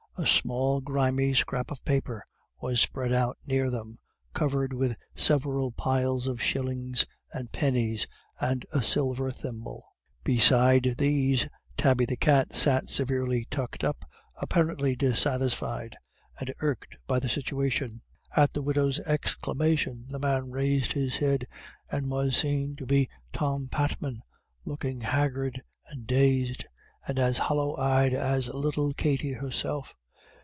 A 0.17 0.27
small 0.27 0.81
grimy 0.81 1.33
scrap 1.33 1.71
of 1.71 1.83
paper 1.83 2.23
was 2.61 2.79
spread 2.79 3.11
out 3.11 3.39
near 3.47 3.71
them, 3.71 3.97
covered 4.35 4.71
with 4.71 4.95
several 5.15 5.71
piles 5.71 6.27
of 6.27 6.39
shillings 6.39 7.07
and 7.33 7.51
pennies, 7.51 8.05
and 8.39 8.63
a 8.71 8.83
silver 8.83 9.31
thimble. 9.31 9.83
Beside 10.23 10.93
these 10.99 11.47
Tib 11.75 11.97
the 11.97 12.05
black 12.05 12.19
cat 12.19 12.53
sat 12.53 12.87
severely 12.87 13.47
tucked 13.49 13.83
up, 13.83 14.05
apparently 14.35 14.95
dissatisfied, 14.95 15.95
and 16.39 16.53
irked 16.59 16.97
by 17.07 17.17
the 17.17 17.29
situation. 17.29 18.03
At 18.35 18.53
the 18.53 18.61
widow's 18.61 18.99
exclamation 19.07 20.05
the 20.07 20.19
man 20.19 20.51
raised 20.51 20.91
his 20.93 21.15
head, 21.15 21.47
and 21.89 22.11
was 22.11 22.35
seen 22.37 22.75
to 22.75 22.85
be 22.85 23.09
Tom 23.33 23.69
Patman, 23.69 24.21
looking 24.65 25.01
haggard 25.01 25.63
and 25.89 26.05
dazed, 26.05 26.67
and 27.07 27.17
as 27.17 27.39
hollow 27.39 27.75
eyed 27.77 28.13
as 28.13 28.47
little 28.49 28.93
Katty 28.93 29.33
herself. 29.33 29.95